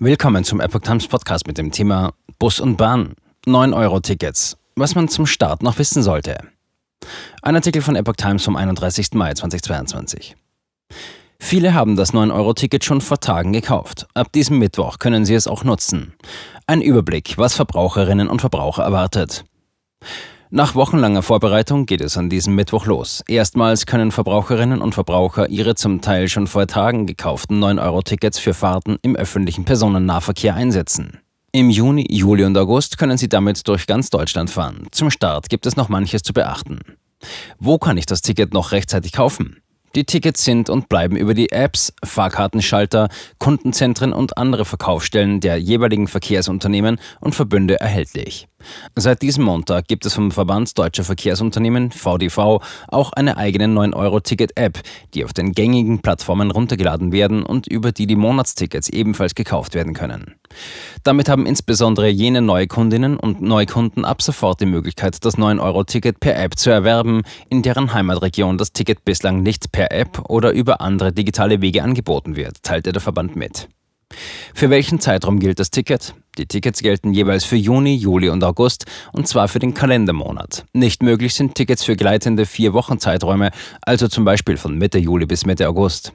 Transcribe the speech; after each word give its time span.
Willkommen 0.00 0.44
zum 0.44 0.60
Epoch 0.60 0.82
Times 0.82 1.08
Podcast 1.08 1.48
mit 1.48 1.58
dem 1.58 1.72
Thema 1.72 2.12
Bus 2.38 2.60
und 2.60 2.76
Bahn. 2.76 3.16
9-Euro-Tickets. 3.48 4.56
Was 4.76 4.94
man 4.94 5.08
zum 5.08 5.26
Start 5.26 5.64
noch 5.64 5.76
wissen 5.80 6.04
sollte. 6.04 6.38
Ein 7.42 7.56
Artikel 7.56 7.82
von 7.82 7.96
Epoch 7.96 8.14
Times 8.14 8.44
vom 8.44 8.54
31. 8.54 9.14
Mai 9.14 9.34
2022. 9.34 10.36
Viele 11.40 11.74
haben 11.74 11.96
das 11.96 12.14
9-Euro-Ticket 12.14 12.84
schon 12.84 13.00
vor 13.00 13.18
Tagen 13.18 13.52
gekauft. 13.52 14.06
Ab 14.14 14.30
diesem 14.30 14.60
Mittwoch 14.60 15.00
können 15.00 15.24
sie 15.24 15.34
es 15.34 15.48
auch 15.48 15.64
nutzen. 15.64 16.14
Ein 16.68 16.80
Überblick, 16.80 17.36
was 17.36 17.56
Verbraucherinnen 17.56 18.28
und 18.28 18.40
Verbraucher 18.40 18.84
erwartet. 18.84 19.46
Nach 20.50 20.74
wochenlanger 20.74 21.22
Vorbereitung 21.22 21.84
geht 21.84 22.00
es 22.00 22.16
an 22.16 22.30
diesem 22.30 22.54
Mittwoch 22.54 22.86
los. 22.86 23.22
Erstmals 23.28 23.84
können 23.84 24.10
Verbraucherinnen 24.10 24.80
und 24.80 24.94
Verbraucher 24.94 25.50
ihre 25.50 25.74
zum 25.74 26.00
Teil 26.00 26.28
schon 26.28 26.46
vor 26.46 26.66
Tagen 26.66 27.04
gekauften 27.04 27.62
9-Euro-Tickets 27.62 28.38
für 28.38 28.54
Fahrten 28.54 28.96
im 29.02 29.14
öffentlichen 29.14 29.66
Personennahverkehr 29.66 30.54
einsetzen. 30.54 31.18
Im 31.52 31.68
Juni, 31.68 32.06
Juli 32.08 32.44
und 32.44 32.56
August 32.56 32.96
können 32.96 33.18
sie 33.18 33.28
damit 33.28 33.68
durch 33.68 33.86
ganz 33.86 34.08
Deutschland 34.08 34.48
fahren. 34.48 34.86
Zum 34.90 35.10
Start 35.10 35.50
gibt 35.50 35.66
es 35.66 35.76
noch 35.76 35.90
manches 35.90 36.22
zu 36.22 36.32
beachten. 36.32 36.78
Wo 37.58 37.76
kann 37.76 37.98
ich 37.98 38.06
das 38.06 38.22
Ticket 38.22 38.54
noch 38.54 38.72
rechtzeitig 38.72 39.12
kaufen? 39.12 39.60
Die 39.94 40.04
Tickets 40.04 40.44
sind 40.44 40.70
und 40.70 40.88
bleiben 40.88 41.16
über 41.16 41.34
die 41.34 41.50
Apps, 41.50 41.92
Fahrkartenschalter, 42.04 43.08
Kundenzentren 43.38 44.12
und 44.12 44.38
andere 44.38 44.64
Verkaufsstellen 44.64 45.40
der 45.40 45.58
jeweiligen 45.58 46.08
Verkehrsunternehmen 46.08 47.00
und 47.20 47.34
Verbünde 47.34 47.80
erhältlich. 47.80 48.48
Seit 48.96 49.22
diesem 49.22 49.44
Montag 49.44 49.86
gibt 49.86 50.06
es 50.06 50.14
vom 50.14 50.32
Verband 50.32 50.76
Deutscher 50.76 51.04
Verkehrsunternehmen 51.04 51.92
VDV 51.92 52.60
auch 52.88 53.12
eine 53.12 53.36
eigene 53.36 53.66
9-Euro-Ticket-App, 53.66 54.80
die 55.14 55.24
auf 55.24 55.32
den 55.32 55.52
gängigen 55.52 56.00
Plattformen 56.00 56.50
runtergeladen 56.50 57.12
werden 57.12 57.44
und 57.44 57.68
über 57.68 57.92
die 57.92 58.08
die 58.08 58.16
Monatstickets 58.16 58.88
ebenfalls 58.88 59.36
gekauft 59.36 59.74
werden 59.74 59.94
können. 59.94 60.34
Damit 61.04 61.28
haben 61.28 61.46
insbesondere 61.46 62.08
jene 62.08 62.42
Neukundinnen 62.42 63.18
und 63.18 63.40
Neukunden 63.40 64.04
ab 64.04 64.20
sofort 64.20 64.60
die 64.60 64.66
Möglichkeit, 64.66 65.24
das 65.24 65.38
9-Euro-Ticket 65.38 66.18
per 66.18 66.36
App 66.36 66.58
zu 66.58 66.70
erwerben, 66.70 67.22
in 67.48 67.62
deren 67.62 67.94
Heimatregion 67.94 68.58
das 68.58 68.72
Ticket 68.72 69.04
bislang 69.04 69.42
nicht 69.42 69.70
per 69.70 69.92
App 69.92 70.28
oder 70.28 70.50
über 70.50 70.80
andere 70.80 71.12
digitale 71.12 71.60
Wege 71.60 71.84
angeboten 71.84 72.34
wird, 72.34 72.62
teilte 72.62 72.92
der 72.92 73.00
Verband 73.00 73.36
mit. 73.36 73.68
Für 74.54 74.70
welchen 74.70 75.00
Zeitraum 75.00 75.38
gilt 75.38 75.60
das 75.60 75.70
Ticket? 75.70 76.14
Die 76.38 76.46
Tickets 76.46 76.80
gelten 76.82 77.12
jeweils 77.12 77.44
für 77.44 77.56
Juni, 77.56 77.94
Juli 77.94 78.28
und 78.28 78.42
August 78.42 78.86
und 79.12 79.28
zwar 79.28 79.48
für 79.48 79.58
den 79.58 79.74
Kalendermonat. 79.74 80.66
Nicht 80.72 81.02
möglich 81.02 81.34
sind 81.34 81.54
Tickets 81.54 81.84
für 81.84 81.96
gleitende 81.96 82.46
vier 82.46 82.72
Wochen 82.72 82.98
Zeiträume, 82.98 83.50
also 83.82 84.08
zum 84.08 84.24
Beispiel 84.24 84.56
von 84.56 84.76
Mitte 84.76 84.98
Juli 84.98 85.26
bis 85.26 85.46
Mitte 85.46 85.68
August. 85.68 86.12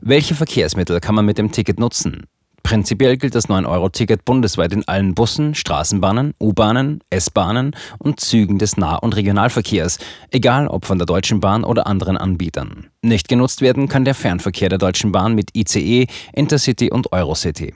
Welche 0.00 0.34
Verkehrsmittel 0.34 1.00
kann 1.00 1.14
man 1.14 1.24
mit 1.24 1.38
dem 1.38 1.52
Ticket 1.52 1.78
nutzen? 1.78 2.26
Prinzipiell 2.66 3.16
gilt 3.16 3.36
das 3.36 3.48
9-Euro-Ticket 3.48 4.24
bundesweit 4.24 4.72
in 4.72 4.82
allen 4.88 5.14
Bussen, 5.14 5.54
Straßenbahnen, 5.54 6.34
U-Bahnen, 6.40 6.98
S-Bahnen 7.10 7.76
und 7.98 8.18
Zügen 8.18 8.58
des 8.58 8.76
Nah- 8.76 8.96
und 8.96 9.14
Regionalverkehrs, 9.14 10.00
egal 10.32 10.66
ob 10.66 10.84
von 10.84 10.98
der 10.98 11.06
Deutschen 11.06 11.38
Bahn 11.38 11.62
oder 11.62 11.86
anderen 11.86 12.16
Anbietern. 12.16 12.88
Nicht 13.02 13.28
genutzt 13.28 13.60
werden 13.60 13.86
kann 13.86 14.04
der 14.04 14.16
Fernverkehr 14.16 14.68
der 14.68 14.78
Deutschen 14.78 15.12
Bahn 15.12 15.36
mit 15.36 15.56
ICE, 15.56 16.08
Intercity 16.32 16.90
und 16.90 17.12
Eurocity. 17.12 17.72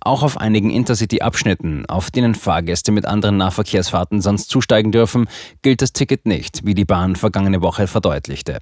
Auch 0.00 0.22
auf 0.22 0.38
einigen 0.38 0.70
Intercity-Abschnitten, 0.70 1.86
auf 1.86 2.10
denen 2.10 2.34
Fahrgäste 2.34 2.92
mit 2.92 3.06
anderen 3.06 3.38
Nahverkehrsfahrten 3.38 4.20
sonst 4.20 4.50
zusteigen 4.50 4.92
dürfen, 4.92 5.26
gilt 5.62 5.82
das 5.82 5.92
Ticket 5.92 6.26
nicht, 6.26 6.66
wie 6.66 6.74
die 6.74 6.84
Bahn 6.84 7.16
vergangene 7.16 7.62
Woche 7.62 7.86
verdeutlichte. 7.86 8.58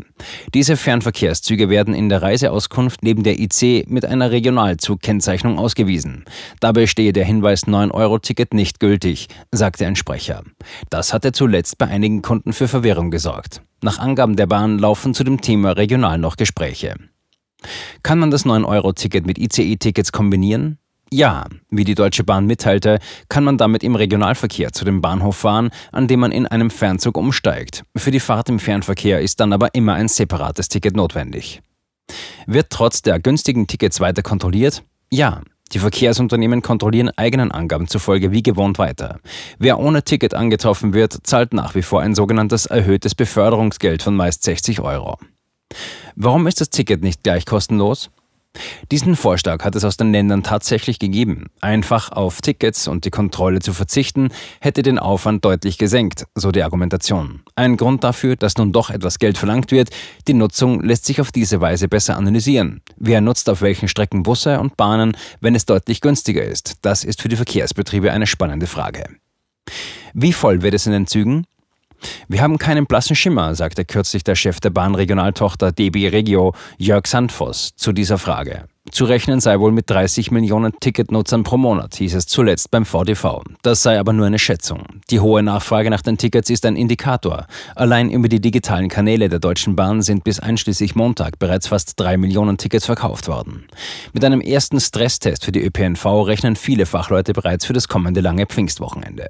Diese 0.55 0.77
Fernverkehrszüge 0.77 1.69
werden 1.69 1.94
in 1.94 2.09
der 2.09 2.22
Reiseauskunft 2.22 3.03
neben 3.03 3.22
der 3.22 3.39
IC 3.39 3.89
mit 3.89 4.05
einer 4.05 4.31
Regionalzugkennzeichnung 4.31 5.59
ausgewiesen. 5.59 6.25
Dabei 6.61 6.86
stehe 6.86 7.12
der 7.12 7.25
Hinweis 7.25 7.66
9-Euro-Ticket 7.66 8.55
nicht 8.55 8.81
gültig, 8.81 9.28
sagte 9.50 9.87
ein 9.87 9.97
Sprecher. 9.97 10.42
Das 10.91 11.12
hatte 11.12 11.33
zuletzt 11.33 11.78
bei 11.78 11.87
einigen 11.87 12.22
Kunden 12.22 12.53
für 12.53 12.69
Verwirrung 12.69 13.11
gesorgt. 13.11 13.62
Nach 13.82 13.99
Angaben 13.99 14.37
der 14.37 14.47
Bahn 14.47 14.78
laufen 14.78 15.15
zu 15.15 15.25
dem 15.25 15.41
Thema 15.41 15.72
regional 15.72 16.19
noch 16.19 16.37
Gespräche. 16.37 16.94
Kann 18.03 18.19
man 18.19 18.31
das 18.31 18.44
9-Euro-Ticket 18.44 19.26
mit 19.26 19.38
ICE-Tickets 19.38 20.12
kombinieren? 20.12 20.78
Ja, 21.12 21.45
wie 21.69 21.84
die 21.84 21.95
Deutsche 21.95 22.25
Bahn 22.25 22.47
mitteilte, 22.47 22.99
kann 23.28 23.45
man 23.45 23.59
damit 23.59 23.83
im 23.83 23.97
Regionalverkehr 23.97 24.73
zu 24.73 24.87
dem 24.87 25.03
Bahnhof 25.03 25.37
fahren, 25.37 25.69
an 25.93 26.09
dem 26.09 26.21
man 26.21 26.33
in 26.33 26.47
einem 26.47 26.71
Fernzug 26.71 27.19
umsteigt. 27.19 27.84
Für 27.95 28.11
die 28.11 28.19
Fahrt 28.19 28.49
im 28.49 28.59
Fernverkehr 28.59 29.21
ist 29.21 29.39
dann 29.39 29.53
aber 29.53 29.75
immer 29.75 29.93
ein 29.93 30.09
separates 30.09 30.69
Ticket 30.69 30.97
notwendig. 30.97 31.61
Wird 32.47 32.71
trotz 32.71 33.03
der 33.03 33.21
günstigen 33.21 33.67
Tickets 33.67 34.00
weiter 34.00 34.23
kontrolliert? 34.23 34.84
Ja, 35.11 35.43
die 35.73 35.81
Verkehrsunternehmen 35.81 36.62
kontrollieren 36.62 37.11
eigenen 37.15 37.53
Angaben 37.53 37.89
zufolge 37.89 38.33
wie 38.33 38.43
gewohnt 38.43 38.79
weiter. 38.79 39.21
Wer 39.59 39.81
ohne 39.81 40.05
Ticket 40.05 40.33
angetroffen 40.33 40.94
wird, 40.94 41.19
zahlt 41.25 41.53
nach 41.53 41.75
wie 41.75 41.83
vor 41.83 42.00
ein 42.00 42.15
sogenanntes 42.15 42.65
erhöhtes 42.65 43.15
Beförderungsgeld 43.15 44.03
von 44.03 44.17
meist 44.17 44.44
60 44.44 44.81
Euro. 44.81 45.19
Warum 46.17 46.47
ist 46.47 46.62
das 46.62 46.71
Ticket 46.71 47.03
nicht 47.03 47.23
gleich 47.23 47.44
kostenlos? 47.44 48.11
Diesen 48.90 49.16
Vorschlag 49.16 49.64
hat 49.64 49.74
es 49.74 49.84
aus 49.84 49.96
den 49.96 50.12
Ländern 50.12 50.42
tatsächlich 50.42 50.98
gegeben. 50.98 51.46
Einfach 51.60 52.12
auf 52.12 52.42
Tickets 52.42 52.88
und 52.88 53.04
die 53.04 53.10
Kontrolle 53.10 53.60
zu 53.60 53.72
verzichten, 53.72 54.28
hätte 54.60 54.82
den 54.82 54.98
Aufwand 54.98 55.44
deutlich 55.44 55.78
gesenkt, 55.78 56.26
so 56.34 56.52
die 56.52 56.62
Argumentation. 56.62 57.42
Ein 57.56 57.76
Grund 57.76 58.04
dafür, 58.04 58.36
dass 58.36 58.58
nun 58.58 58.72
doch 58.72 58.90
etwas 58.90 59.18
Geld 59.18 59.38
verlangt 59.38 59.70
wird, 59.70 59.90
die 60.28 60.34
Nutzung 60.34 60.82
lässt 60.82 61.06
sich 61.06 61.20
auf 61.20 61.32
diese 61.32 61.60
Weise 61.60 61.88
besser 61.88 62.16
analysieren. 62.16 62.82
Wer 62.96 63.20
nutzt 63.20 63.48
auf 63.48 63.62
welchen 63.62 63.88
Strecken 63.88 64.22
Busse 64.22 64.60
und 64.60 64.76
Bahnen, 64.76 65.16
wenn 65.40 65.54
es 65.54 65.64
deutlich 65.64 66.00
günstiger 66.00 66.44
ist? 66.44 66.76
Das 66.82 67.04
ist 67.04 67.22
für 67.22 67.28
die 67.28 67.36
Verkehrsbetriebe 67.36 68.12
eine 68.12 68.26
spannende 68.26 68.66
Frage. 68.66 69.04
Wie 70.14 70.32
voll 70.32 70.62
wird 70.62 70.74
es 70.74 70.86
in 70.86 70.92
den 70.92 71.06
Zügen? 71.06 71.46
Wir 72.28 72.42
haben 72.42 72.58
keinen 72.58 72.86
blassen 72.86 73.16
Schimmer, 73.16 73.54
sagte 73.54 73.84
kürzlich 73.84 74.24
der 74.24 74.34
Chef 74.34 74.60
der 74.60 74.70
Bahnregionaltochter 74.70 75.72
DB 75.72 76.08
Regio, 76.08 76.54
Jörg 76.78 77.06
Sandvoss, 77.06 77.72
zu 77.76 77.92
dieser 77.92 78.18
Frage. 78.18 78.64
Zu 78.90 79.04
rechnen 79.04 79.38
sei 79.38 79.60
wohl 79.60 79.70
mit 79.70 79.88
30 79.88 80.32
Millionen 80.32 80.72
Ticketnutzern 80.80 81.44
pro 81.44 81.56
Monat, 81.56 81.94
hieß 81.94 82.14
es 82.14 82.26
zuletzt 82.26 82.72
beim 82.72 82.84
VDV. 82.84 83.42
Das 83.62 83.80
sei 83.82 83.98
aber 84.00 84.12
nur 84.12 84.26
eine 84.26 84.40
Schätzung. 84.40 84.82
Die 85.08 85.20
hohe 85.20 85.42
Nachfrage 85.42 85.88
nach 85.88 86.02
den 86.02 86.18
Tickets 86.18 86.50
ist 86.50 86.66
ein 86.66 86.74
Indikator. 86.74 87.46
Allein 87.76 88.10
über 88.10 88.28
die 88.28 88.40
digitalen 88.40 88.88
Kanäle 88.88 89.28
der 89.28 89.38
Deutschen 89.38 89.76
Bahn 89.76 90.02
sind 90.02 90.24
bis 90.24 90.40
einschließlich 90.40 90.96
Montag 90.96 91.38
bereits 91.38 91.69
fast 91.69 91.98
drei 91.98 92.16
Millionen 92.16 92.58
Tickets 92.58 92.86
verkauft 92.86 93.28
worden. 93.28 93.69
Mit 94.12 94.24
einem 94.24 94.40
ersten 94.40 94.80
Stresstest 94.80 95.44
für 95.44 95.52
die 95.52 95.64
ÖPNV 95.64 96.04
rechnen 96.26 96.56
viele 96.56 96.84
Fachleute 96.84 97.34
bereits 97.34 97.64
für 97.64 97.74
das 97.74 97.86
kommende 97.86 98.20
lange 98.20 98.46
Pfingstwochenende. 98.46 99.28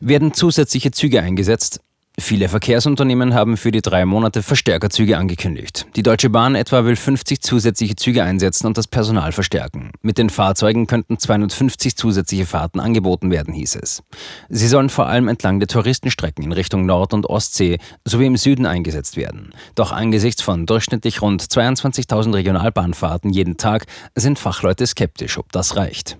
Werden 0.00 0.34
zusätzliche 0.34 0.90
Züge 0.90 1.20
eingesetzt? 1.20 1.80
Viele 2.16 2.48
Verkehrsunternehmen 2.48 3.34
haben 3.34 3.56
für 3.56 3.72
die 3.72 3.82
drei 3.82 4.04
Monate 4.04 4.44
Verstärkerzüge 4.44 5.18
angekündigt. 5.18 5.86
Die 5.96 6.04
Deutsche 6.04 6.30
Bahn 6.30 6.54
etwa 6.54 6.84
will 6.84 6.94
50 6.94 7.42
zusätzliche 7.42 7.96
Züge 7.96 8.22
einsetzen 8.22 8.68
und 8.68 8.78
das 8.78 8.86
Personal 8.86 9.32
verstärken. 9.32 9.90
Mit 10.00 10.16
den 10.16 10.30
Fahrzeugen 10.30 10.86
könnten 10.86 11.18
250 11.18 11.96
zusätzliche 11.96 12.46
Fahrten 12.46 12.78
angeboten 12.78 13.32
werden, 13.32 13.52
hieß 13.52 13.74
es. 13.82 14.04
Sie 14.48 14.68
sollen 14.68 14.90
vor 14.90 15.08
allem 15.08 15.26
entlang 15.26 15.58
der 15.58 15.66
Touristenstrecken 15.66 16.44
in 16.44 16.52
Richtung 16.52 16.86
Nord- 16.86 17.14
und 17.14 17.26
Ostsee 17.26 17.78
sowie 18.04 18.26
im 18.26 18.36
Süden 18.36 18.64
eingesetzt 18.64 19.16
werden. 19.16 19.52
Doch 19.74 19.90
angesichts 19.90 20.40
von 20.40 20.66
durchschnittlich 20.66 21.20
rund 21.20 21.42
22.000 21.42 22.32
Regionalbahnfahrten 22.32 23.32
jeden 23.32 23.56
Tag 23.56 23.86
sind 24.14 24.38
Fachleute 24.38 24.86
skeptisch, 24.86 25.36
ob 25.36 25.50
das 25.50 25.74
reicht. 25.74 26.16